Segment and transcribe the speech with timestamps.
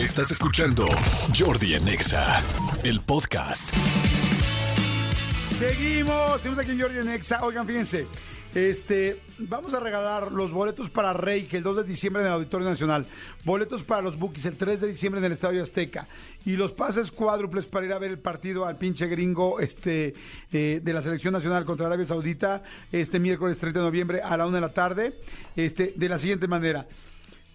[0.00, 0.86] Estás escuchando
[1.38, 2.42] Jordi en Exa,
[2.84, 3.68] el podcast.
[5.58, 7.44] Seguimos, seguimos aquí en Jordi en Exa.
[7.44, 8.06] Oigan, fíjense,
[8.54, 12.32] este, vamos a regalar los boletos para Rey, que el 2 de diciembre en el
[12.32, 13.06] Auditorio Nacional,
[13.44, 16.08] boletos para los Bookies el 3 de diciembre en el Estadio Azteca
[16.46, 20.14] y los pases cuádruples para ir a ver el partido al pinche gringo este,
[20.50, 24.46] eh, de la Selección Nacional contra Arabia Saudita este miércoles 30 de noviembre a la
[24.46, 25.20] 1 de la tarde,
[25.56, 26.86] este, de la siguiente manera.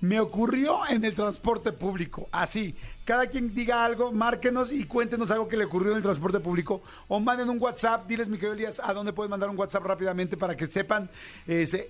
[0.05, 2.75] Me ocurrió en el transporte público, así.
[3.05, 6.83] Cada quien diga algo, márquenos y cuéntenos algo que le ocurrió en el transporte público.
[7.07, 10.55] O manden un WhatsApp, diles, mi Elías, a dónde pueden mandar un WhatsApp rápidamente para
[10.55, 11.09] que sepan.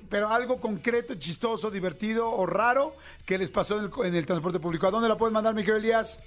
[0.10, 2.96] pero algo concreto, chistoso, divertido o raro
[3.26, 4.88] que les pasó en el, en el transporte público.
[4.88, 6.20] ¿A dónde la pueden mandar, mi querido Elías?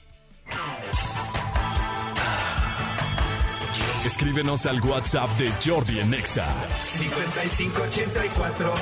[4.04, 6.46] Escríbenos al WhatsApp de Jordi en Exa.
[6.84, 8.74] 5584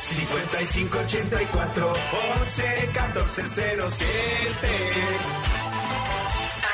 [0.00, 1.92] 5584
[2.40, 4.68] 11 14 07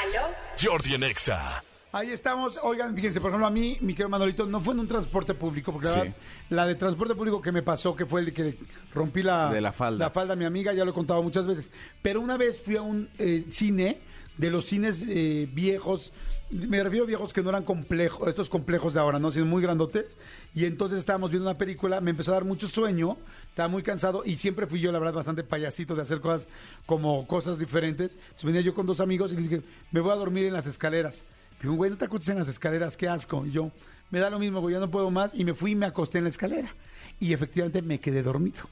[0.02, 0.34] ¿Aló?
[0.60, 1.62] Jordi en Exa.
[1.94, 2.58] Ahí estamos.
[2.62, 5.72] Oigan, fíjense, por ejemplo, a mí, mi querido Manolito, no fue en un transporte público,
[5.72, 5.98] porque la, Sí.
[6.00, 6.14] verdad,
[6.48, 8.56] la de transporte público que me pasó, que fue el que
[8.94, 10.06] rompí la, De la falda.
[10.06, 11.70] la falda a mi amiga, ya lo he contado muchas veces.
[12.00, 13.98] Pero una vez fui a un eh, cine,
[14.38, 16.14] de los cines eh, viejos,
[16.48, 19.30] me refiero a viejos que no eran complejos, estos complejos de ahora, ¿no?
[19.30, 20.16] Sino muy grandotes.
[20.54, 23.18] Y entonces estábamos viendo una película, me empezó a dar mucho sueño,
[23.50, 26.48] estaba muy cansado y siempre fui yo, la verdad, bastante payasito de hacer cosas
[26.86, 28.14] como cosas diferentes.
[28.16, 30.64] Entonces venía yo con dos amigos y les dije, me voy a dormir en las
[30.66, 31.26] escaleras.
[31.62, 33.46] Dijo, güey, no te acuestes en las escaleras, qué asco.
[33.46, 33.70] Y yo,
[34.10, 35.32] me da lo mismo, güey, ya no puedo más.
[35.32, 36.74] Y me fui y me acosté en la escalera.
[37.20, 38.62] Y efectivamente me quedé dormido.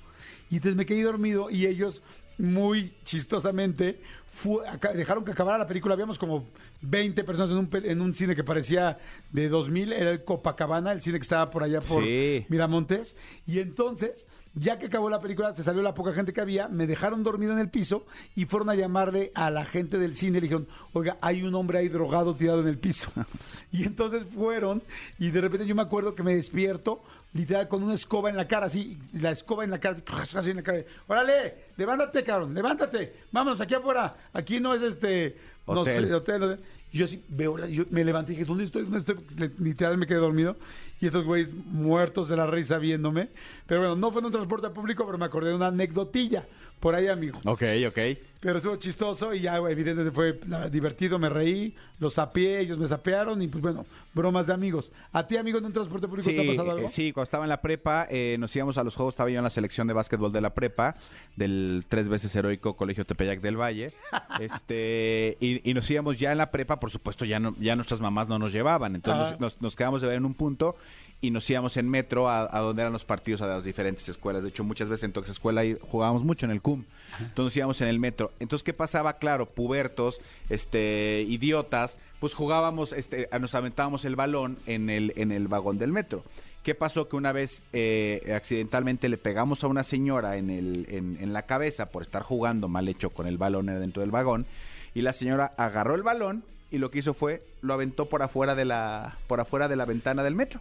[0.51, 2.03] Y entonces me quedé dormido y ellos,
[2.39, 5.95] muy chistosamente, fue- dejaron que acabara la película.
[5.95, 6.45] Habíamos como
[6.83, 8.99] 20 personas en un, pe- en un cine que parecía
[9.33, 12.47] de 2000, era el Copacabana, el cine que estaba por allá por Sí.
[12.49, 13.17] Miramontes.
[13.47, 16.87] Y entonces, ya que acabó la película, se salió la poca gente que había, me
[16.87, 20.39] dejaron dormido en el piso y fueron a llamarle a la gente del cine.
[20.39, 23.11] Le dijeron, oiga, hay un hombre ahí drogado tirado en el piso.
[23.71, 24.83] y entonces fueron
[25.19, 28.47] y de repente yo me acuerdo que me despierto, literal, con una escoba en la
[28.49, 29.97] cara, así, la escoba en la cara,
[30.35, 30.85] así, en la cara.
[31.07, 34.17] Órale, levántate, cabrón, levántate, vámonos, aquí afuera.
[34.33, 35.37] Aquí no es este,
[35.67, 36.09] no Hotel.
[36.09, 36.43] sé, hotel.
[36.43, 36.61] hotel.
[36.93, 38.83] Y yo así veo, yo me levanté y dije, ¿dónde estoy?
[38.83, 39.17] ¿Dónde estoy?
[39.59, 40.57] Literal me quedé dormido.
[41.01, 43.29] Y estos güeyes muertos de la risa viéndome.
[43.67, 46.47] Pero bueno, no fue en un transporte público, pero me acordé de una anecdotilla
[46.81, 47.39] por ahí, amigo.
[47.45, 47.99] Ok, ok.
[48.41, 53.43] Pero estuvo chistoso y ya, evidentemente fue divertido, me reí, los sapeé, ellos me sapearon
[53.43, 54.91] y pues bueno, bromas de amigos.
[55.13, 56.87] ¿A ti, amigo, en un transporte público Sí, te ha pasado algo?
[56.87, 59.37] eh, sí, cuando estaba en la prepa, eh, nos íbamos a los juegos, estaba yo
[59.37, 60.97] en la selección de básquetbol de la prepa,
[61.37, 63.93] del tres veces heroico Colegio Tepeyac del Valle,
[64.41, 68.01] este, y, y nos íbamos ya en la prepa, por supuesto, ya no, ya nuestras
[68.01, 70.77] mamás no nos llevaban, entonces nos- nos quedamos de ver en un punto
[71.23, 74.43] y nos íbamos en metro a, a donde eran los partidos a las diferentes escuelas.
[74.43, 76.85] De hecho, muchas veces en Tox Escuela jugábamos mucho en el CUM.
[77.21, 78.33] Entonces íbamos en el metro.
[78.41, 79.19] Entonces, ¿qué pasaba?
[79.19, 85.49] Claro, pubertos, este, idiotas, pues jugábamos, este, nos aventábamos el balón en el, en el
[85.49, 86.25] vagón del metro.
[86.63, 87.09] ¿Qué pasó?
[87.09, 91.43] Que una vez eh, accidentalmente le pegamos a una señora en, el, en, en la
[91.47, 94.47] cabeza por estar jugando mal hecho con el balón dentro del vagón.
[94.95, 98.55] Y la señora agarró el balón y lo que hizo fue lo aventó por afuera
[98.55, 100.61] de la, por afuera de la ventana del metro.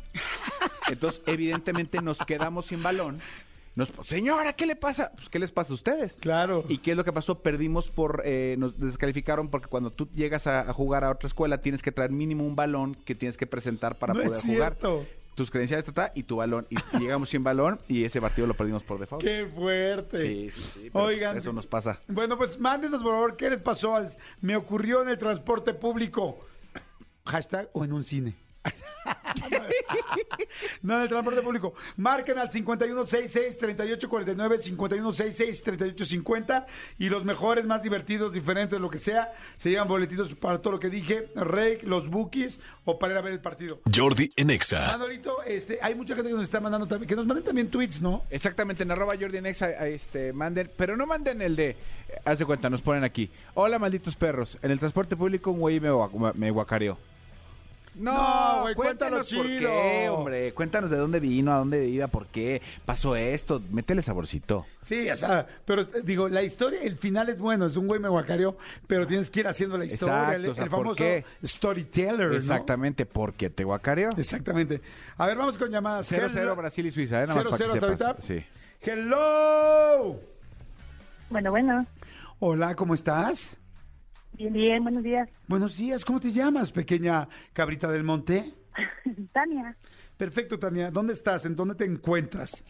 [0.90, 3.22] Entonces, evidentemente, nos quedamos sin balón.
[3.75, 5.12] Nos, señora, ¿qué le pasa?
[5.16, 6.18] Pues, ¿Qué les pasa a ustedes?
[6.19, 6.66] Claro.
[6.68, 7.40] ¿Y qué es lo que pasó?
[7.40, 11.59] Perdimos por, eh, nos descalificaron porque cuando tú llegas a, a jugar a otra escuela
[11.59, 14.78] tienes que traer mínimo un balón que tienes que presentar para No es poder jugar.
[15.39, 16.67] Tus credenciales ta, ta, y tu balón.
[16.69, 19.23] Y llegamos sin balón y ese partido lo perdimos por default.
[19.23, 20.17] ¡Qué fuerte!
[20.17, 22.01] Sí, sí, sí, pero, Oigan, pues, eso nos pasa.
[22.09, 23.97] Bueno, pues mándenos, por favor, ¿qué les pasó?
[24.41, 26.45] Me ocurrió en el transporte público.
[27.25, 28.35] Hashtag o en un cine.
[30.81, 31.74] no, en el transporte público.
[31.97, 36.66] Marquen al 5166-3849, 5166-3850
[36.98, 40.80] y los mejores, más divertidos, diferentes, lo que sea, se llevan boletitos para todo lo
[40.80, 43.81] que dije, Rey, los bookies o para ir a ver el partido.
[43.94, 44.88] Jordi en Exa.
[44.88, 48.02] Manolito, este, hay mucha gente que nos está mandando también, que nos manden también tweets,
[48.02, 48.25] ¿no?
[48.30, 51.78] Exactamente, en arroba Jordi en Exa, este, manden, pero no manden el de,
[52.25, 55.80] haz de cuenta, nos ponen aquí, hola malditos perros, en el transporte público un güey
[55.80, 55.89] me,
[56.36, 56.98] me guacareó.
[57.95, 59.59] No, güey, cuéntanos por chido.
[59.59, 64.65] qué, hombre, cuéntanos de dónde vino, a dónde iba, por qué pasó esto, métele saborcito.
[64.81, 68.00] Sí, o sea, pero eh, digo, la historia, el final es bueno, es un güey
[68.00, 68.56] me guacareó,
[68.88, 71.25] pero tienes que ir haciendo la historia, Exacto, el, o sea, el ¿por famoso qué?
[71.44, 72.36] storyteller, ¿no?
[72.36, 74.12] Exactamente, porque te guacareó.
[74.18, 74.81] Exactamente.
[75.18, 76.09] A ver, vamos con llamadas.
[76.12, 76.56] 0-0 Hello.
[76.56, 77.27] Brasil y Suiza, ¿eh?
[77.27, 78.25] Nada más Cero, para cero que sepas.
[78.25, 78.45] Sí.
[78.81, 80.19] Hello.
[81.30, 81.85] Bueno, bueno.
[82.39, 83.57] Hola, ¿cómo estás?
[84.39, 85.30] Bien, bien, buenos días.
[85.47, 88.53] Buenos días, ¿cómo te llamas, pequeña cabrita del monte?
[89.33, 89.75] Tania,
[90.15, 90.91] Perfecto, Tania.
[90.91, 91.44] ¿Dónde estás?
[91.45, 92.63] ¿En dónde te encuentras?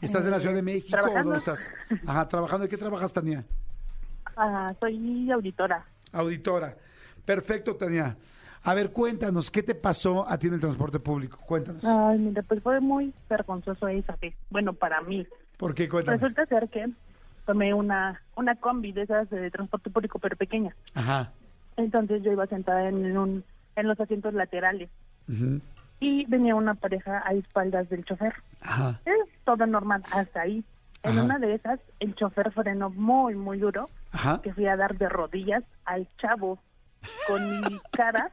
[0.00, 1.30] ¿Estás en la Eh, Ciudad de México o trabajando.
[1.30, 1.68] dónde estás?
[2.06, 2.62] Ajá, trabajando.
[2.62, 3.44] ¿De qué trabajas, Tania?
[4.36, 5.84] Ah, soy auditora.
[6.12, 6.76] Auditora.
[7.24, 8.16] Perfecto, Tania.
[8.62, 11.38] A ver, cuéntanos, ¿qué te pasó a ti en el transporte público?
[11.44, 11.84] Cuéntanos.
[11.84, 14.34] Ay, mira, pues fue muy vergonzoso esa vez.
[14.48, 15.26] Bueno, para mí.
[15.56, 15.88] ¿Por qué?
[15.88, 16.18] Cuéntame.
[16.18, 16.86] Resulta ser que
[17.46, 20.74] tomé una, una combi de esas de transporte público, pero pequeña.
[20.94, 21.30] Ajá.
[21.76, 23.44] Entonces yo iba sentada en, un,
[23.76, 24.90] en los asientos laterales
[25.28, 25.60] Ujú.
[26.00, 28.34] y venía una pareja a espaldas del chofer.
[28.60, 29.00] Ajá.
[29.04, 30.64] Es todo normal, hasta ahí.
[31.02, 31.22] En Ajá.
[31.22, 34.40] una de esas, el chofer frenó muy, muy duro, Ajá.
[34.42, 36.58] que fui a dar de rodillas al chavo
[37.26, 38.30] con mi cara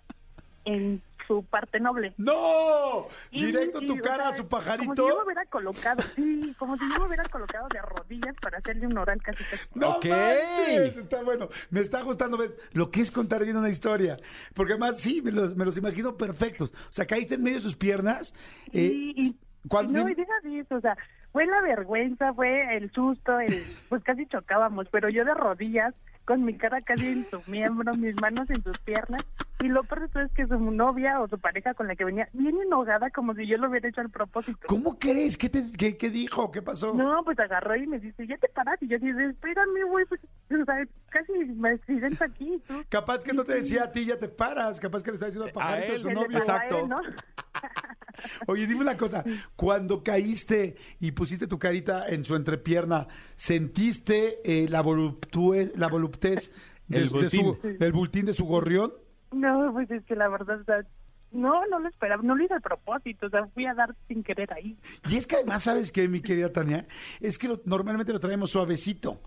[0.66, 2.14] en su parte noble.
[2.18, 3.08] ¡No!
[3.32, 4.94] Y- Directo y, tu o cara sea, a su Como pajarito.
[5.04, 8.58] si yo me hubiera colocado, sí, como si yo me hubiera colocado de rodillas para
[8.60, 9.68] hacerle un oral casi casi.
[9.76, 10.06] ¡No Ok.
[10.06, 10.98] manches!
[10.98, 11.50] Está bueno.
[11.70, 12.56] Me está gustando, ¿ves?
[12.74, 14.18] Lo que es contar bien una historia.
[14.54, 16.72] Porque además, sí, me los, me los imagino perfectos.
[16.74, 18.34] O sea, caíste en medio de sus piernas.
[18.74, 19.36] eh, Y,
[19.68, 20.96] cuando- y no, y deja de eso, o sea,
[21.34, 25.94] fue la vergüenza, fue el susto, el, pues casi chocábamos, pero yo de rodillas,
[26.28, 29.24] con mi cara casi en su miembro, mis manos en sus piernas,
[29.64, 32.58] y lo peor es que su novia o su pareja con la que venía, bien
[32.62, 34.68] enojada, como si yo lo hubiera hecho al propósito.
[34.68, 35.38] ¿Cómo crees?
[35.38, 36.52] ¿Qué, te, qué, qué dijo?
[36.52, 36.94] ¿Qué pasó?
[36.94, 40.20] No, pues agarró y me dice, ya te paras, y yo dije, espérame, güey, pues,
[40.56, 42.84] o sea, casi me accidento aquí, tú.
[42.90, 44.80] Capaz que no te decía a ti, ya te paras.
[44.80, 46.38] Capaz que le está diciendo al pajarito a él, su novio.
[46.38, 46.80] a Exacto.
[46.80, 47.02] él, ¿no?
[48.48, 49.24] Oye, dime una cosa.
[49.56, 56.52] Cuando caíste y pusiste tu carita en su entrepierna, ¿sentiste eh, la, voluptue- la voluptez
[56.88, 57.78] de- El de su- bultín.
[57.78, 58.94] del bultín de su gorrión?
[59.32, 60.84] No, pues es que la verdad, o sea,
[61.32, 64.24] no, no lo esperaba, no lo hice a propósito, o sea, fui a dar sin
[64.24, 64.78] querer ahí.
[65.10, 66.88] Y es que además, ¿sabes qué, mi querida Tania?
[67.20, 69.22] Es que lo- normalmente lo traemos suavecito.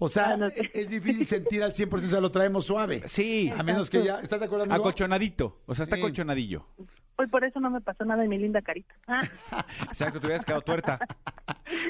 [0.00, 0.70] O sea, Ah, no sé.
[0.74, 3.02] es difícil sentir al 100%, o sea, lo traemos suave.
[3.06, 4.20] Sí, A menos que ya...
[4.20, 4.76] ¿Estás de acuerdo, amigo?
[4.80, 5.60] acolchonadito.
[5.66, 6.02] O sea, está Sí.
[6.02, 6.64] acolchonadillo.
[7.16, 8.94] Pues por eso no me pasó nada en mi linda carita.
[9.50, 11.00] Ah, Exacto, te hubieras quedado tuerta.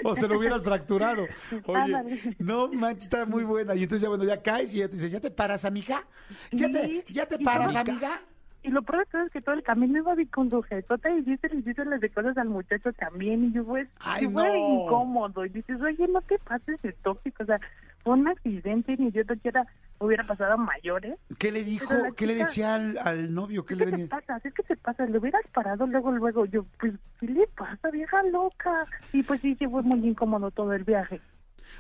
[0.04, 1.26] O se lo hubieras fracturado.
[1.66, 3.74] Oye, no manches, está muy buena.
[3.74, 6.04] Y entonces ya, bueno, ya caes y ya te dice, ¿ya te paras, amiga?
[6.50, 8.22] ¿Ya te, ya te y paras, todo- amiga?
[8.62, 11.20] Y lo peor de todo es que todo el camino iba bien con sujetota y
[11.22, 13.44] dice, le dice las de cosas al muchacho también.
[13.44, 14.56] Y yo, pues, Ay, y fue no.
[14.84, 15.44] incómodo.
[15.46, 17.42] Y dices, oye, no te pases de tóxico.
[17.44, 17.60] O sea,
[18.04, 19.66] fue un accidente, ni yo quiera
[20.00, 21.18] hubiera pasado a mayores.
[21.38, 21.92] ¿Qué le dijo?
[21.92, 23.64] La ¿Qué le chica- decía al, al novio?
[23.66, 24.08] ¿Qué ¿Qué le te venía?
[24.08, 24.40] pasa?
[24.44, 26.44] Es que te pasa, le hubieras parado luego, luego.
[26.46, 28.86] Yo, pues, ¿qué le pasa, vieja loca?
[29.12, 31.20] Y pues sí, sí, fue muy incómodo todo el viaje.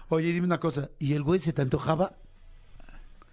[0.08, 0.90] Oye, dime una cosa.
[0.98, 2.12] ¿Y el güey se te antojaba?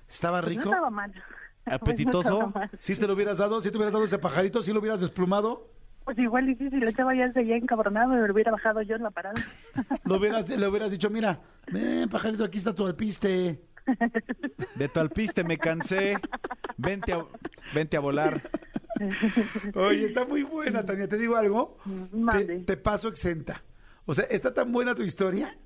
[0.07, 0.65] ¿Estaba Pues rico?
[0.65, 1.13] No estaba mal.
[1.65, 2.21] Apetitoso.
[2.21, 2.69] Pues no estaba mal.
[2.79, 3.61] ¿Sí te lo hubieras dado?
[3.61, 4.61] ¿Sí te hubieras dado ese pajarito?
[4.61, 5.67] ¿Sí lo hubieras desplumado?
[6.05, 8.95] Pues igual, y sí, si la chava ya seguía encabronada, me lo hubiera bajado yo
[8.95, 9.41] en la parada.
[10.05, 11.41] ¿Lo hubieras, le hubieras dicho, mira,
[11.71, 13.59] ven, pajarito, aquí está tu alpiste?
[14.75, 16.17] De tu alpiste me cansé.
[16.77, 17.25] Vente a,
[17.73, 18.49] vente a volar.
[19.73, 21.07] Oye, está muy buena, Tania.
[21.07, 21.77] ¿Te digo algo?
[22.31, 23.63] Te, te paso exenta.
[24.05, 25.57] O sea, está tan buena tu historia,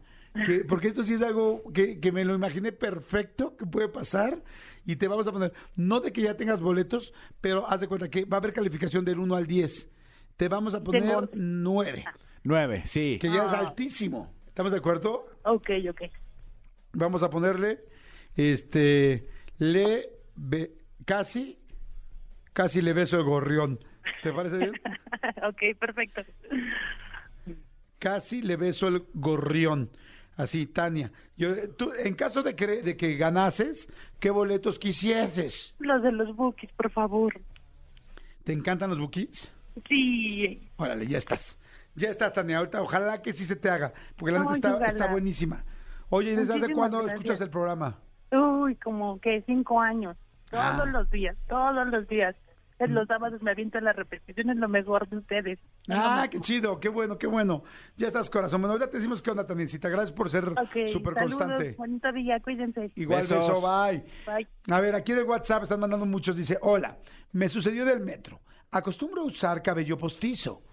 [0.46, 4.42] que, porque esto sí es algo que, que me lo imaginé perfecto que puede pasar.
[4.86, 8.10] Y te vamos a poner, no de que ya tengas boletos, pero haz de cuenta
[8.10, 9.90] que va a haber calificación del 1 al 10.
[10.40, 11.34] Te vamos a poner once.
[11.36, 12.06] 9,
[12.44, 13.20] Nueve, sí.
[13.20, 13.60] que ya es Ah.
[13.60, 14.32] altísimo.
[14.48, 15.26] ¿Estamos de acuerdo?
[15.44, 16.02] Ok, ok.
[16.94, 17.82] Vamos a ponerle,
[18.38, 19.28] este,
[19.58, 20.72] le, be-
[21.04, 21.60] casi,
[22.54, 23.80] casi le beso el gorrión.
[24.24, 24.72] ¿Te parece bien?
[25.44, 26.22] ok, perfecto.
[28.00, 29.90] Casi le beso el gorrión.
[30.38, 31.12] Así, Tania.
[31.36, 33.90] Yo, tú, en caso de que, de que ganases,
[34.22, 35.76] ¿qué boletos quisieses?
[35.80, 37.34] Los de los bookies, por favor.
[38.46, 39.52] ¿Te encantan los bookies?
[39.88, 40.70] Sí.
[40.78, 41.58] Órale, ya estás.
[41.96, 42.60] Ya estás, Tania.
[42.60, 45.64] Ahorita, ojalá que sí se te haga, porque la neta está, está buenísima.
[46.10, 47.16] Oye, ¿y ¿desde hace cuándo gracias.
[47.20, 47.98] escuchas el programa?
[48.32, 50.16] Uy, como que cinco años.
[50.50, 50.86] Todos Ah.
[50.86, 52.36] los días, todos los días.
[52.80, 55.60] En los sábados me aviento las repeticiones, lo mejor de ustedes.
[55.90, 57.64] Ah, qué chido, qué bueno, qué bueno.
[57.98, 58.62] Ya estás, corazón.
[58.62, 59.90] Bueno, ya te decimos qué onda, Taniencita.
[59.90, 61.76] Gracias por ser Ok, súper constante.
[61.78, 62.90] bonito día, cuídense.
[62.96, 63.46] Igual Besos.
[63.50, 64.02] beso, bye.
[64.26, 64.48] Bye.
[64.72, 66.38] A ver, aquí del WhatsApp están mandando muchos.
[66.38, 66.98] Dice, hola,
[67.34, 68.40] me sucedió del metro.
[68.72, 70.64] Acostumbro a usar cabello postizo.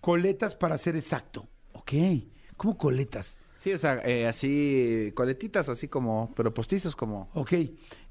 [0.00, 1.48] Coletas para ser exacto.
[1.72, 1.92] Ok,
[2.56, 3.38] ¿cómo coletas?
[3.58, 7.30] Sí, o sea, eh, así, coletitas así como, pero postizos como...
[7.34, 7.52] Ok,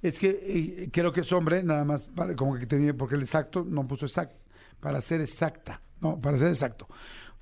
[0.01, 0.29] es que
[0.83, 3.87] eh, creo que es hombre, nada más, para- como que tenía, porque el exacto no
[3.87, 4.35] puso exacto,
[4.79, 6.87] para ser exacta, no, para ser exacto.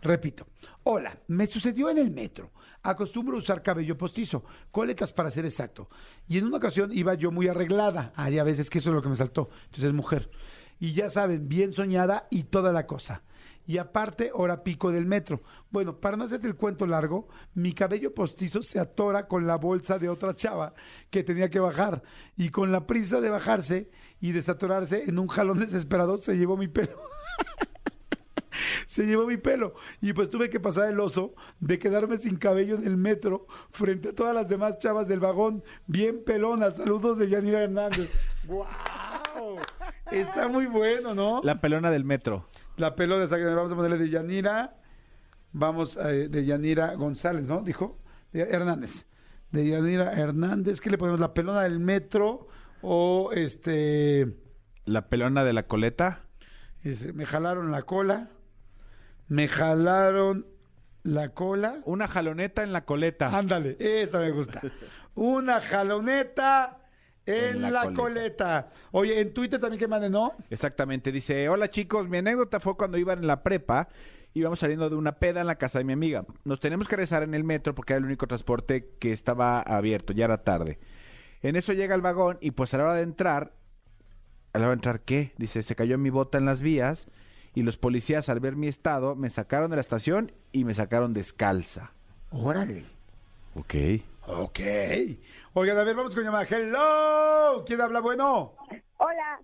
[0.01, 0.45] Repito,
[0.83, 2.51] hola, me sucedió en el metro.
[2.83, 5.89] Acostumbro usar cabello postizo, coletas para ser exacto.
[6.27, 8.11] Y en una ocasión iba yo muy arreglada.
[8.17, 9.49] Hay a veces que eso es lo que me saltó.
[9.63, 10.29] Entonces es mujer.
[10.79, 13.23] Y ya saben, bien soñada y toda la cosa.
[13.65, 15.41] Y aparte, hora pico del metro.
[15.69, 19.99] Bueno, para no hacerte el cuento largo, mi cabello postizo se atora con la bolsa
[19.99, 20.73] de otra chava
[21.09, 22.03] que tenía que bajar.
[22.35, 23.89] Y con la prisa de bajarse
[24.19, 26.99] y desatorarse en un jalón desesperado, se llevó mi pelo.
[28.87, 29.75] se llevó mi pelo.
[30.01, 34.09] Y pues tuve que pasar el oso de quedarme sin cabello en el metro frente
[34.09, 36.77] a todas las demás chavas del vagón, bien pelonas.
[36.77, 38.11] Saludos de Yanira Hernández.
[38.47, 39.57] ¡Wow!
[40.13, 41.41] Está muy bueno, ¿no?
[41.43, 42.47] La pelona del metro.
[42.77, 44.75] La pelona, vamos a ponerle de Yanira,
[45.51, 47.61] vamos eh, de Yanira González, ¿no?
[47.61, 47.99] Dijo,
[48.31, 49.07] de Hernández.
[49.51, 51.19] De Yanira Hernández, ¿qué le ponemos?
[51.19, 52.47] La pelona del metro
[52.83, 54.37] o este,
[54.85, 56.25] La pelona de la coleta.
[57.13, 58.29] me jalaron la cola,
[59.27, 60.45] me jalaron
[61.01, 61.81] la cola.
[61.85, 63.35] Una jaloneta en la coleta.
[63.35, 64.61] Ándale, esa me gusta.
[65.15, 66.82] Una jaloneta
[67.25, 67.95] en, En la, la coleta.
[67.95, 68.69] coleta.
[68.91, 70.33] Oye, en Twitter también que manden, ¿no?
[70.49, 71.11] Exactamente.
[71.11, 73.87] Dice, hola chicos, mi anécdota fue cuando iban en la prepa.
[74.33, 76.25] Íbamos saliendo de una peda en la casa de mi amiga.
[76.43, 80.11] Nos teníamos que regresar en el metro porque era el único transporte que estaba abierto.
[80.11, 80.79] Ya era tarde.
[81.41, 83.53] En eso llega el vagón y pues a la hora de entrar...
[84.53, 85.33] ¿A la hora de entrar qué?
[85.37, 87.07] Dice, se cayó mi bota en las vías
[87.55, 91.13] y los policías al ver mi estado me sacaron de la estación y me sacaron
[91.13, 91.93] descalza.
[92.29, 92.85] Órale.
[93.55, 93.73] Ok.
[94.27, 94.59] Ok.
[95.53, 96.45] Oigan, a ver, vamos con llamada.
[96.49, 97.63] Hello.
[97.65, 97.99] ¿Quién habla?
[98.01, 98.53] Bueno.
[98.97, 99.39] Hola,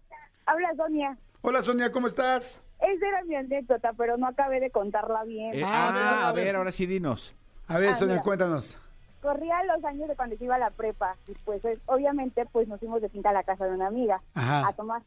[0.46, 1.18] habla Sonia.
[1.42, 2.62] Hola, Sonia, ¿cómo estás?
[2.80, 5.54] Esa era mi anécdota, pero no acabé de contarla bien.
[5.54, 5.92] Eh, Ah, a
[6.32, 6.56] ver, a ver.
[6.56, 7.36] ahora sí dinos.
[7.68, 8.24] A ver, Ah, Sonia, mira.
[8.24, 8.78] cuéntanos.
[9.22, 12.70] Corría los años de cuando yo iba a la prepa y pues eh, obviamente pues
[12.70, 14.66] nos fuimos de finca a la casa de una amiga Ajá.
[14.68, 15.01] a tomar.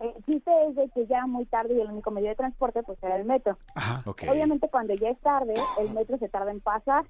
[0.00, 2.82] El chiste es de que ya era muy tarde y el único medio de transporte
[2.82, 3.56] pues era el metro.
[3.76, 4.02] Ajá.
[4.10, 4.24] Ok.
[4.28, 7.04] Obviamente cuando ya es tarde, el metro se tarda en pasar.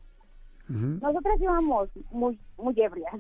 [1.01, 3.13] Nosotras íbamos muy muy ebrias.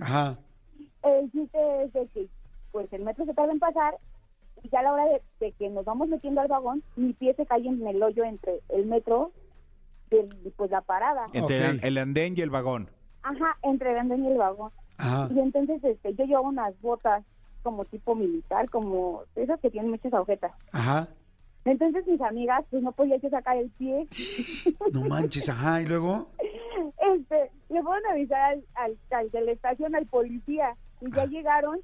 [0.00, 0.38] Ajá.
[1.02, 2.28] el chiste es de que
[2.70, 3.94] pues el metro se tarda en pasar
[4.62, 7.34] y ya a la hora de, de que nos vamos metiendo al vagón, mi pie
[7.34, 9.32] se cae en el hoyo entre el metro
[10.10, 11.26] y pues la parada.
[11.32, 12.88] Entre el- andén y el vagón.
[13.22, 14.70] Ajá, entre el andén y el vagón.
[14.98, 15.28] Ajá.
[15.34, 17.24] Y entonces este, yo llevaba unas botas
[17.62, 20.52] como tipo militar, como esas que tienen muchas agujetas.
[20.72, 21.08] Ajá.
[21.64, 24.08] Entonces mis amigas pues no podían yo sacar el pie.
[24.92, 25.80] No manches, ajá.
[25.82, 26.28] Y luego.
[27.14, 31.26] Este, le fueron a avisar al, al, al de la estación, al policía, y ya
[31.26, 31.78] llegaron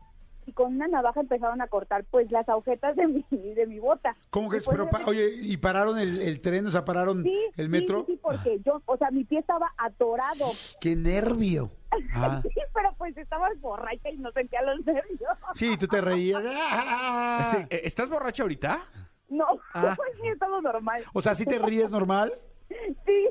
[0.46, 4.16] y con una navaja empezaron a cortar pues las agujetas de mi, de mi bota.
[4.30, 4.64] ¿Cómo que es?
[4.64, 6.66] pues, Pero, pa- oye, ¿y pararon el, el tren?
[6.66, 8.04] O sea, pararon Sí, el metro.
[8.06, 10.46] Sí, sí, porque yo, o sea, mi pie estaba atorado.
[10.80, 11.70] ¡Qué nervio!
[12.14, 12.40] Ah.
[12.42, 15.30] Sí, pero pues estaba borracha y no sentía los nervios.
[15.54, 16.42] Sí, tú te reías.
[16.46, 17.48] ¡Ah!
[17.56, 18.80] Sí, eh, ¿Estás borracha ahorita?
[19.28, 19.94] No, Ah.
[19.96, 21.04] pues sí, estaba normal.
[21.12, 22.32] O sea, ¿sí te ríes normal?
[23.06, 23.28] Sí.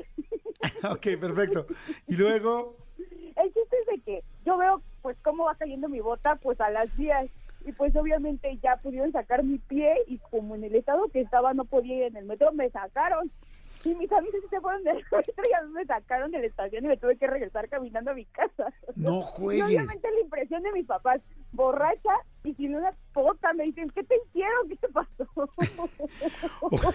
[0.84, 1.66] ok, perfecto.
[2.08, 2.76] Y luego.
[3.36, 6.70] El chiste es de que yo veo pues cómo va cayendo mi bota pues a
[6.70, 7.26] las vías
[7.64, 11.54] y pues obviamente ya pudieron sacar mi pie y como en el estado que estaba
[11.54, 13.30] no podía ir en el metro me sacaron
[13.84, 16.84] y mis amigos se fueron del metro y a mí me sacaron de la estación
[16.84, 19.64] y me tuve que regresar caminando a mi casa No y juegues.
[19.66, 21.20] obviamente la impresión de mis papás
[21.52, 22.10] borracha
[22.44, 24.68] y sin una bota me dicen ¿qué te hicieron?
[24.68, 25.28] ¿qué te pasó?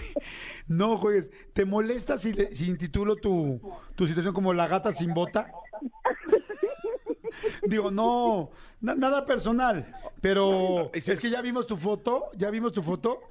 [0.68, 1.30] No juegues.
[1.54, 3.60] ¿Te molesta si, le- si intitulo tu,
[3.96, 5.52] tu situación como la gata sin bota?
[7.68, 12.82] Digo, no, na- nada personal, pero es que ya vimos tu foto, ya vimos tu
[12.84, 13.22] foto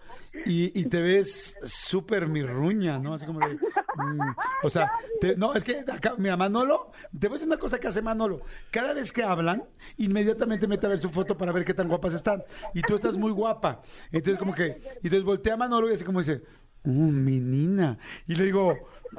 [0.44, 3.14] y, y te ves súper mirruña, ¿no?
[3.14, 4.20] Así como de, mm,
[4.64, 4.90] o sea,
[5.20, 8.02] te- no, es que acá, mira, Manolo, te voy a decir una cosa que hace
[8.02, 8.40] Manolo,
[8.70, 9.64] cada vez que hablan,
[9.96, 12.42] inmediatamente mete a ver su foto para ver qué tan guapas están,
[12.74, 16.04] y tú estás muy guapa, entonces como que, y entonces voltea a Manolo y así
[16.04, 16.42] como dice,
[16.84, 18.76] oh, menina, y le digo,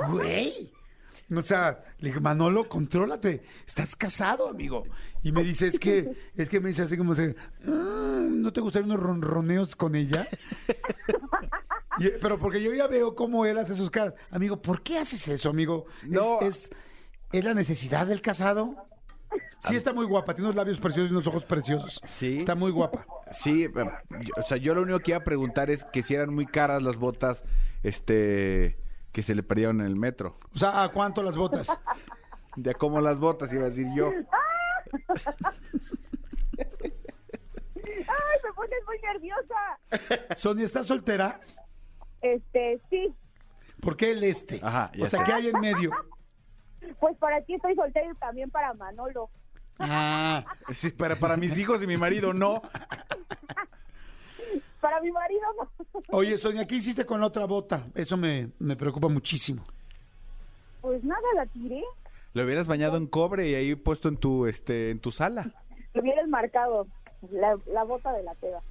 [0.09, 0.71] güey,
[1.36, 3.44] o sea, le digo, Manolo, contrólate.
[3.68, 4.84] Estás casado, amigo.
[5.24, 8.62] Y me dice, es que, es que me dice así como se, "Mm, ¿no te
[8.62, 10.27] gustaría unos ronroneos con ella?
[12.00, 14.15] Y- pero porque yo ya veo cómo él hace sus caras.
[14.32, 15.86] Amigo, ¿por qué haces eso, amigo?
[16.01, 16.39] ¿Es- No.
[16.42, 16.70] ¿Es,
[17.32, 18.75] es, la necesidad del casado?
[19.60, 20.34] Sí, está muy guapa.
[20.34, 22.01] Tiene unos labios preciosos y unos ojos preciosos.
[22.06, 22.39] Sí.
[22.39, 23.06] Está muy guapa.
[23.32, 26.15] Sí, eh, yo- o sea, yo lo único que iba a preguntar es que si
[26.15, 27.44] eran muy caras las botas,
[27.84, 28.75] este,
[29.13, 30.38] que se le perdieron en el metro.
[30.53, 31.67] O sea, ¿a cuánto las botas?
[32.58, 34.12] De cómo las botas, iba a decir yo.
[37.86, 40.36] ¡Ay, me pones muy nerviosa!
[40.36, 41.39] Sonia, ¿estás soltera?
[42.22, 43.13] Este, sí,
[43.79, 44.60] ¿Por qué el este?
[44.63, 45.25] Ajá, ya o sea, sé.
[45.25, 45.91] ¿qué hay en medio?
[47.00, 49.29] pues para ti estoy soltera y también para Manolo.
[49.77, 52.62] Ah, Sí, para, para mis hijos y mi marido no.
[54.83, 55.91] Para mi marido no.
[56.09, 57.87] Oye, Sonia, ¿qué hiciste con la otra bota?
[57.95, 59.63] Eso me, me preocupa muchísimo.
[60.81, 61.81] Pues nada, la tiré.
[62.33, 65.53] Lo hubieras bañado en cobre y ahí puesto en tu, este, en tu sala.
[65.93, 66.85] Lo hubieras marcado
[67.31, 68.61] la, la bota de la peda.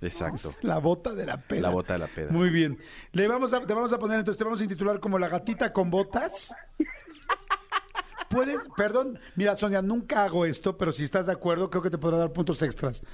[0.00, 0.52] Exacto.
[0.62, 1.62] La bota de la peda.
[1.62, 2.32] La bota de la peda.
[2.32, 2.76] Muy bien.
[3.12, 5.72] Le vamos a, te vamos a poner, entonces te vamos a intitular como la gatita
[5.72, 6.54] con botas.
[8.28, 11.98] Puedes, perdón, mira, Sonia, nunca hago esto, pero si estás de acuerdo, creo que te
[11.98, 13.04] podrá dar puntos extras.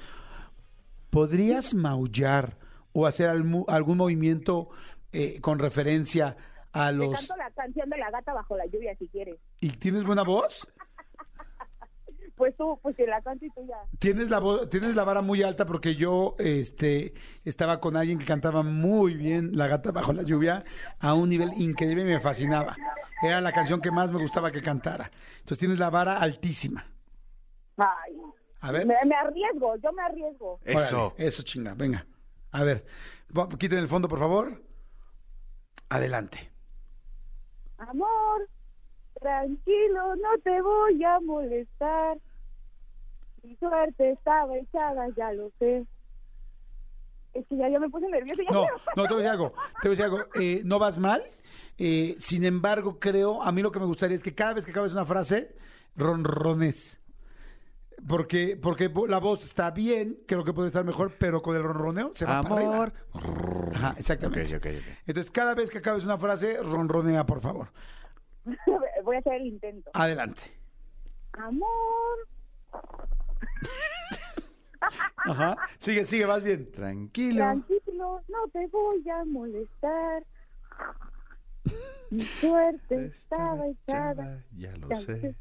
[1.13, 2.57] ¿Podrías maullar
[2.95, 4.71] o hacer algún movimiento
[5.13, 6.39] eh, con referencia
[6.73, 7.13] a Te los...
[7.13, 9.37] canto la canción de la gata bajo la lluvia si quieres.
[9.61, 10.67] ¿Y tienes buena voz?
[12.35, 13.77] Pues tú, pues si la canto y tú ya.
[14.01, 17.13] Tienes la voz, tienes la vara muy alta porque yo este
[17.45, 20.65] estaba con alguien que cantaba muy bien La gata bajo la lluvia
[20.99, 22.75] a un nivel increíble y me fascinaba.
[23.23, 25.11] Era la canción que más me gustaba que cantara.
[25.35, 26.85] Entonces tienes la vara altísima.
[27.77, 28.17] Ay.
[28.63, 28.87] A ver.
[28.87, 30.59] Me, me arriesgo, yo me arriesgo.
[30.65, 31.07] Eso.
[31.09, 32.07] Órale, eso chinga, venga.
[32.53, 32.85] A ver,
[33.59, 34.63] quiten el fondo, por favor.
[35.89, 36.51] Adelante.
[37.79, 38.49] Amor,
[39.21, 42.19] tranquilo, no te voy a molestar.
[43.43, 45.85] Mi suerte estaba echada, ya lo sé.
[47.35, 48.43] Es que ya, ya me puse nerviosa.
[48.45, 49.53] Ya No, quiero- no, te voy a decir algo.
[49.83, 50.19] Te voy a decir algo.
[50.35, 51.23] Eh, no vas mal.
[51.79, 54.71] Eh, sin embargo, creo, a mí lo que me gustaría es que cada vez que
[54.71, 55.57] acabes una frase,
[55.97, 57.01] ronrones.
[58.07, 62.11] Porque, porque la voz está bien, creo que puede estar mejor, pero con el ronroneo
[62.15, 62.75] se va para arriba.
[62.75, 62.93] Amor.
[63.75, 64.57] Ajá, exactamente.
[64.57, 64.99] Ok, ok, ok.
[65.07, 67.69] Entonces, cada vez que acabes una frase, ronronea, por favor.
[69.05, 69.91] Voy a hacer el intento.
[69.95, 70.43] Adelante.
[71.33, 72.19] Amor,
[75.17, 75.57] Ajá.
[75.79, 76.71] Sigue, sigue, vas bien.
[76.73, 77.39] Tranquilo.
[77.39, 80.25] tranquilo, no te voy a molestar.
[82.11, 84.45] Mi suerte estaba echada.
[84.53, 85.37] Ya lo ya sé.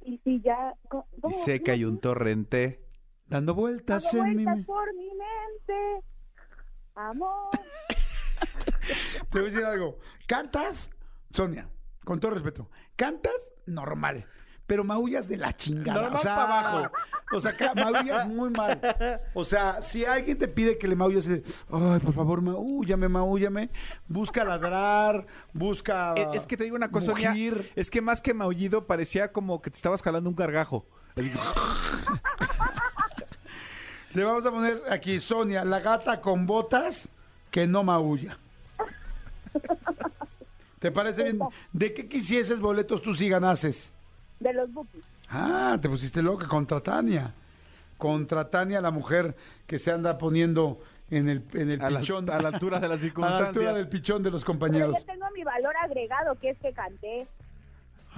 [0.00, 0.74] Y si ya...
[0.88, 2.84] ¿cómo- Y sé que hay un torrente.
[3.26, 4.44] Dando vueltas Dando en mi...
[4.44, 6.06] vueltas por mi mente.
[6.94, 7.50] Amor.
[9.30, 9.98] Te voy a decir algo.
[10.26, 10.90] ¿Cantas?
[11.30, 11.68] Sonia,
[12.04, 12.70] con todo respeto.
[12.96, 13.34] ¿Cantas?
[13.66, 14.26] Normal.
[14.66, 16.00] Pero maullas de la chingada.
[16.02, 16.92] Normal o sea, pa' abajo.
[17.30, 18.80] O sea, maullas muy mal.
[19.34, 23.68] O sea, si alguien te pide que le maulles, de, ay, por favor, maúllame, maúllame.
[24.06, 26.14] Busca ladrar, busca.
[26.16, 27.70] Eh, Es que te digo una cosa, Sonia, mugir.
[27.76, 30.86] es que más que maullido parecía como que te estabas jalando un gargajo.
[34.14, 37.08] Le vamos a poner aquí, Sonia, la gata con botas
[37.50, 38.38] que no maulla.
[40.78, 41.40] ¿Te parece bien?
[41.72, 43.94] ¿De qué quisieses boletos tú si ganases?
[44.40, 45.04] De los bookies.
[45.30, 47.32] Ah, te pusiste loca contra Tania.
[47.96, 49.34] Contra Tania, la mujer
[49.66, 50.78] que se anda poniendo
[51.10, 52.30] en el, en el a, la, pichón.
[52.30, 54.98] a la altura de las a la altura del pichón de los Pero compañeros.
[54.98, 57.26] yo tengo mi valor agregado, que es que canté.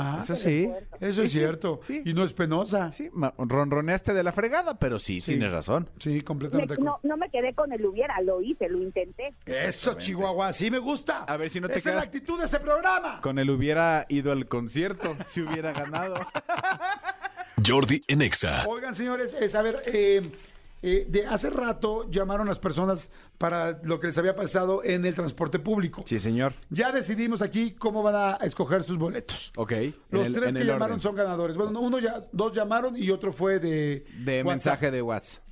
[0.02, 0.70] Ah, Eso sí.
[1.00, 1.80] eso es Sí, sí, cierto.
[1.86, 2.02] sí.
[2.04, 2.90] Y no es penosa.
[2.92, 5.32] Sí, Sí, ronroneaste de la fregada, pero sí, Sí.
[5.32, 5.88] tienes razón.
[6.04, 6.76] Me- completamente.
[6.78, 9.34] no, no me quedé con el hubiera, lo hice, lo intenté.
[9.46, 11.24] Eso, Chihuahua, así me gusta.
[11.24, 13.20] A ver si no te Esa es la actitud de este programa.
[13.20, 16.14] Con él hubiera ido al concierto, si hubiera ganado.
[17.66, 18.64] Jordi en Exa.
[18.68, 20.22] Oigan, señores, es, a ver, eh,
[20.82, 25.14] eh, de hace rato llamaron las personas para lo que les había pasado en el
[25.14, 26.02] transporte público.
[26.06, 26.52] Sí, señor.
[26.70, 29.52] Ya decidimos aquí cómo van a escoger sus boletos.
[29.56, 29.72] Ok.
[30.10, 31.00] Los el- tres que llamaron orden.
[31.00, 31.56] son ganadores.
[31.56, 34.46] Bueno, uno ya, dos llamaron y otro fue de, De WhatsApp.
[34.46, 35.42] mensaje de WhatsApp.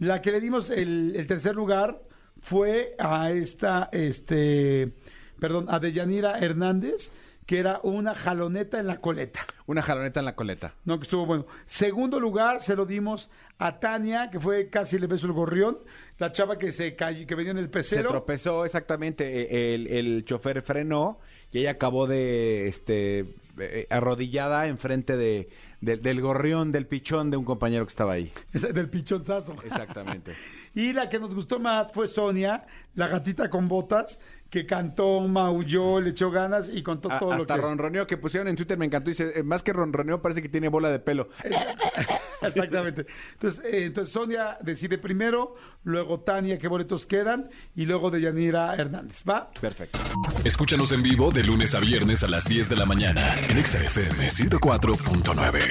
[0.00, 2.00] La que le dimos el, el tercer lugar
[2.40, 4.92] fue a esta, este,
[5.40, 7.10] perdón, a Deyanira Hernández,
[7.48, 9.40] que era una jaloneta en la coleta.
[9.64, 10.74] Una jaloneta en la coleta.
[10.84, 11.46] No, que estuvo bueno.
[11.64, 15.78] Segundo lugar se lo dimos a Tania, que fue casi le beso el gorrión,
[16.18, 18.10] la chava que se cayó, que venía en el Se pecero.
[18.10, 23.24] tropezó exactamente, eh, el, el chofer frenó y ella acabó de este
[23.58, 25.48] eh, arrodillada enfrente de,
[25.80, 28.32] de- del gorrión, del pichón de un compañero que estaba ahí.
[28.52, 29.54] Del pichonzazo.
[29.64, 30.34] Exactamente.
[30.74, 32.64] Y la que nos gustó más fue Sonia,
[32.94, 37.42] la gatita con botas, que cantó, maulló, le echó ganas y contó A- todo lo
[37.42, 37.60] hasta que...
[37.62, 39.08] ronroneó que pusieron en Twitter, me encantó.
[39.10, 41.30] Dice, eh, más que ronroneo, parece que tiene bola de pelo.
[42.42, 43.06] Exactamente.
[43.32, 48.74] Entonces, eh, entonces Sonia decide primero, luego Tania qué boletos quedan y luego de Yanira
[48.76, 49.24] Hernández.
[49.28, 49.50] ¿Va?
[49.60, 49.98] Perfecto.
[50.44, 53.82] Escúchanos en vivo de lunes a viernes a las 10 de la mañana en Exa
[53.82, 55.67] FM 104.9.